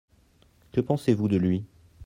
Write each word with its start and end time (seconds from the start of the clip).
Que 0.71 0.81
pensez-vous 0.81 1.27
de 1.27 1.37
lui? 1.37 1.63